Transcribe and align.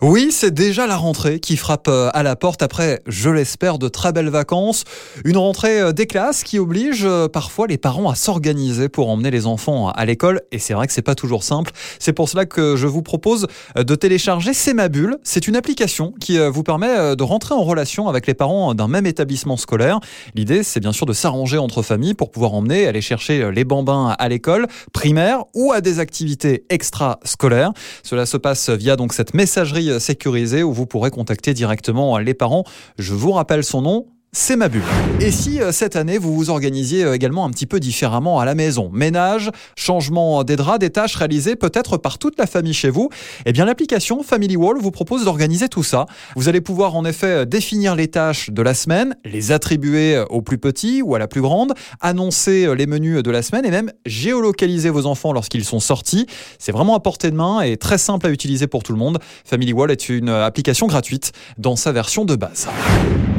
Oui, 0.00 0.28
c'est 0.30 0.54
déjà 0.54 0.86
la 0.86 0.96
rentrée 0.96 1.40
qui 1.40 1.56
frappe 1.56 1.88
euh, 1.88 2.08
à 2.14 2.22
la 2.22 2.36
porte 2.36 2.62
après, 2.62 3.02
je 3.08 3.30
l'espère, 3.30 3.78
de 3.80 3.88
très 3.88 4.12
belles 4.12 4.28
vacances. 4.28 4.84
Une 5.24 5.36
rentrée 5.36 5.80
euh, 5.80 5.92
des 5.92 6.06
classes 6.06 6.44
qui 6.44 6.60
oblige 6.60 7.04
euh, 7.04 7.26
parfois 7.26 7.66
les 7.66 7.78
parents 7.78 8.08
à 8.08 8.14
s'organiser 8.14 8.88
pour 8.88 9.08
emmener 9.08 9.32
les 9.32 9.46
enfants 9.46 9.88
à 9.88 10.04
l'école. 10.04 10.42
Et 10.52 10.60
c'est 10.60 10.72
vrai 10.72 10.86
que 10.86 10.92
c'est 10.92 11.02
pas 11.02 11.16
toujours 11.16 11.42
simple. 11.42 11.72
C'est 11.98 12.12
pour 12.12 12.28
cela 12.28 12.46
que 12.46 12.76
je 12.76 12.86
vous 12.86 13.02
propose 13.02 13.48
de 13.76 13.94
télécharger 13.96 14.54
C'est. 14.54 15.18
C'est 15.24 15.48
une 15.48 15.56
application 15.56 16.14
qui 16.20 16.38
vous 16.38 16.62
permet 16.62 17.16
de 17.16 17.22
rentrer 17.24 17.54
en 17.54 17.64
relation 17.64 18.06
avec 18.08 18.28
les 18.28 18.34
parents 18.34 18.74
d'un 18.74 18.86
même 18.86 19.06
établissement 19.06 19.56
scolaire. 19.56 19.98
L'idée, 20.36 20.62
c'est 20.62 20.78
bien 20.78 20.92
sûr 20.92 21.06
de 21.06 21.12
s'arranger 21.12 21.58
entre 21.58 21.82
familles 21.82 22.14
pour 22.14 22.30
pouvoir 22.30 22.54
emmener, 22.54 22.86
aller 22.86 23.00
chercher 23.00 23.50
les 23.50 23.64
bambins 23.64 24.14
à 24.16 24.28
l'école 24.28 24.68
primaire 24.92 25.42
ou 25.54 25.72
à 25.72 25.80
des 25.80 25.98
activités 25.98 26.64
extra-scolaires. 26.68 27.72
Cela 28.04 28.24
se 28.24 28.36
passe 28.36 28.70
via 28.70 28.94
donc 28.94 29.12
cette 29.12 29.34
messagerie 29.34 29.87
sécurisé 29.98 30.62
où 30.62 30.72
vous 30.72 30.86
pourrez 30.86 31.10
contacter 31.10 31.54
directement 31.54 32.18
les 32.18 32.34
parents. 32.34 32.64
Je 32.98 33.14
vous 33.14 33.32
rappelle 33.32 33.64
son 33.64 33.82
nom, 33.82 34.06
c'est 34.32 34.56
ma 34.56 34.68
bulle. 34.68 34.82
Et 35.20 35.30
si 35.30 35.60
euh, 35.60 35.72
cette 35.72 35.96
année 35.96 36.18
vous 36.18 36.34
vous 36.34 36.50
organisiez 36.50 37.04
euh, 37.04 37.14
également 37.14 37.44
un 37.44 37.50
petit 37.50 37.66
peu 37.66 37.80
différemment 37.80 38.40
à 38.40 38.44
la 38.44 38.54
maison? 38.54 38.90
Ménage, 38.92 39.50
changement 39.74 40.44
des 40.44 40.56
draps, 40.56 40.78
des 40.78 40.90
tâches 40.90 41.16
réalisées 41.16 41.56
peut-être 41.56 41.96
par 41.96 42.18
toute 42.18 42.38
la 42.38 42.46
famille 42.46 42.74
chez 42.74 42.90
vous? 42.90 43.08
Eh 43.46 43.52
bien 43.52 43.64
l'application 43.64 44.22
Family 44.22 44.56
Wall 44.56 44.78
vous 44.80 44.90
propose 44.90 45.24
d'organiser 45.24 45.68
tout 45.68 45.82
ça. 45.82 46.06
Vous 46.36 46.48
allez 46.48 46.60
pouvoir 46.60 46.94
en 46.94 47.04
effet 47.04 47.26
euh, 47.26 47.44
définir 47.46 47.94
les 47.94 48.08
tâches 48.08 48.50
de 48.50 48.62
la 48.62 48.74
semaine, 48.74 49.16
les 49.24 49.50
attribuer 49.50 50.22
au 50.30 50.42
plus 50.42 50.58
petit 50.58 51.02
ou 51.02 51.14
à 51.14 51.18
la 51.18 51.26
plus 51.26 51.40
grande, 51.40 51.72
annoncer 52.00 52.74
les 52.74 52.86
menus 52.86 53.22
de 53.22 53.30
la 53.30 53.42
semaine 53.42 53.64
et 53.64 53.70
même 53.70 53.90
géolocaliser 54.06 54.90
vos 54.90 55.06
enfants 55.06 55.32
lorsqu'ils 55.32 55.64
sont 55.64 55.80
sortis. 55.80 56.26
C'est 56.58 56.72
vraiment 56.72 56.94
à 56.94 57.00
portée 57.00 57.30
de 57.30 57.36
main 57.36 57.60
et 57.62 57.76
très 57.76 57.98
simple 57.98 58.26
à 58.26 58.30
utiliser 58.30 58.66
pour 58.66 58.82
tout 58.82 58.92
le 58.92 58.98
monde. 58.98 59.18
Family 59.44 59.72
Wall 59.72 59.90
est 59.90 60.08
une 60.08 60.28
application 60.28 60.86
gratuite 60.86 61.32
dans 61.56 61.76
sa 61.76 61.92
version 61.92 62.24
de 62.24 62.36
base. 62.36 62.68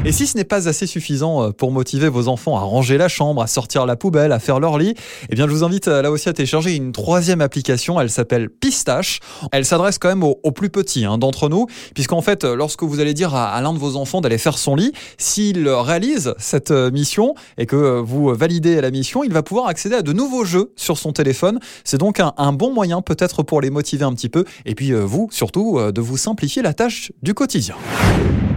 Et 0.02 0.12
si 0.12 0.26
ce 0.26 0.38
n'est 0.38 0.44
pas 0.44 0.66
assez 0.66 0.86
suffisant 0.86 1.42
euh, 1.42 1.50
pour 1.50 1.72
motiver 1.72 2.08
vos 2.08 2.28
enfants 2.28 2.56
à 2.56 2.60
ranger 2.60 2.96
la 2.96 3.08
chambre, 3.08 3.42
à 3.42 3.46
sortir 3.46 3.84
la 3.84 3.96
poubelle, 3.96 4.32
à 4.32 4.38
faire 4.38 4.58
leur 4.58 4.78
lit, 4.78 4.94
eh 5.28 5.34
bien 5.34 5.46
je 5.46 5.52
vous 5.52 5.62
invite 5.62 5.88
euh, 5.88 6.00
là 6.00 6.10
aussi 6.10 6.30
à 6.30 6.32
télécharger 6.32 6.74
une 6.74 6.92
troisième 6.92 7.42
application. 7.42 8.00
Elle 8.00 8.08
s'appelle 8.08 8.48
Pistache. 8.48 9.20
Elle 9.52 9.66
s'adresse 9.66 9.98
quand 9.98 10.08
même 10.08 10.22
aux, 10.22 10.52
plus 10.52 10.70
petits 10.70 11.04
hein, 11.04 11.18
d'entre 11.18 11.50
nous, 11.50 11.66
puisqu'en 11.94 12.22
fait, 12.22 12.44
euh, 12.44 12.56
lorsque 12.56 12.82
vous 12.82 12.98
allez 13.00 13.12
dire 13.12 13.34
à, 13.34 13.60
l'un 13.60 13.74
de 13.74 13.78
vos 13.78 13.96
enfants 13.96 14.22
d'aller 14.22 14.38
faire 14.38 14.56
son 14.56 14.74
lit, 14.74 14.92
s'il 15.18 15.68
réalise 15.68 16.34
cette 16.38 16.70
mission 16.70 17.34
et 17.58 17.66
que 17.66 18.00
vous 18.00 18.34
validez 18.34 18.80
la 18.80 18.90
mission, 18.90 19.22
il 19.22 19.34
va 19.34 19.42
pouvoir 19.42 19.66
accéder 19.66 19.96
à 19.96 20.02
de 20.02 20.14
nouveaux 20.14 20.46
jeux 20.46 20.72
sur 20.76 20.96
son 20.96 21.12
téléphone. 21.12 21.60
C'est 21.84 21.98
donc 21.98 22.20
un, 22.20 22.32
un, 22.38 22.52
bon 22.52 22.72
moyen 22.72 23.02
peut-être 23.02 23.42
pour 23.42 23.60
les 23.60 23.68
motiver 23.68 24.04
un 24.04 24.14
petit 24.14 24.30
peu 24.30 24.46
et 24.64 24.74
puis 24.74 24.92
vous 24.92 25.28
surtout 25.30 25.78
de 25.92 26.00
vous 26.00 26.16
simplifier 26.16 26.62
la 26.62 26.72
tâche 26.72 27.12
du 27.22 27.34
quotidien. 27.34 27.76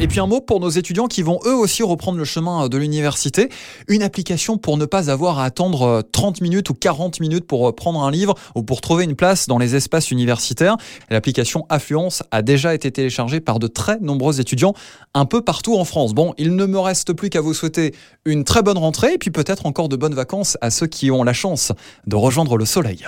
Et 0.03 0.07
puis 0.07 0.19
un 0.19 0.27
mot 0.27 0.41
pour 0.41 0.59
nos 0.59 0.69
étudiants 0.69 1.07
qui 1.07 1.21
vont 1.21 1.39
eux 1.45 1.55
aussi 1.55 1.81
reprendre 1.81 2.17
le 2.17 2.25
chemin 2.25 2.67
de 2.67 2.77
l'université. 2.77 3.47
Une 3.87 4.03
application 4.03 4.57
pour 4.57 4.75
ne 4.75 4.83
pas 4.83 5.09
avoir 5.09 5.39
à 5.39 5.45
attendre 5.45 6.03
30 6.11 6.41
euh, 6.41 6.43
minutes 6.43 6.69
ou 6.69 6.73
40 6.73 7.21
minutes 7.21 7.47
pour 7.47 7.69
euh, 7.69 7.71
prendre 7.71 8.03
un 8.03 8.11
livre 8.11 8.35
ou 8.53 8.63
pour 8.63 8.81
trouver 8.81 9.05
une 9.05 9.15
place 9.15 9.47
dans 9.47 9.57
les 9.57 9.77
espaces 9.77 10.11
universitaires. 10.11 10.75
L'application 11.09 11.65
Affluence 11.69 12.21
a 12.31 12.41
déjà 12.41 12.75
été 12.75 12.91
téléchargée 12.91 13.39
par 13.39 13.59
de 13.59 13.67
très 13.67 13.97
nombreux 14.01 14.41
étudiants 14.41 14.73
un 15.13 15.23
peu 15.23 15.41
partout 15.41 15.77
en 15.77 15.85
France. 15.85 16.13
Bon, 16.13 16.33
il 16.37 16.57
ne 16.57 16.65
me 16.65 16.79
reste 16.79 17.13
plus 17.13 17.29
qu'à 17.29 17.39
vous 17.39 17.53
souhaiter 17.53 17.95
une 18.25 18.43
très 18.43 18.61
bonne 18.61 18.77
rentrée 18.77 19.13
et 19.13 19.17
puis 19.17 19.31
peut-être 19.31 19.65
encore 19.65 19.87
de 19.87 19.95
bonnes 19.95 20.15
vacances 20.15 20.57
à 20.59 20.69
ceux 20.69 20.87
qui 20.87 21.11
ont 21.11 21.23
la 21.23 21.31
chance 21.31 21.71
de 22.07 22.17
rejoindre 22.17 22.57
le 22.57 22.65
soleil. 22.65 23.07